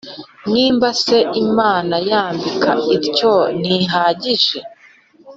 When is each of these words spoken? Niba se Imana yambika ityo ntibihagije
Niba 0.53 0.87
se 1.03 1.17
Imana 1.45 1.95
yambika 2.09 2.71
ityo 2.95 3.33
ntibihagije 3.59 4.59